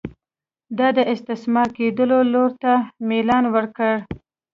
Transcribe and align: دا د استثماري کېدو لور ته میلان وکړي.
دا 0.77 0.87
د 0.97 0.99
استثماري 1.13 1.71
کېدو 1.77 2.03
لور 2.33 2.51
ته 2.61 2.73
میلان 3.07 3.45
وکړي. 3.55 3.95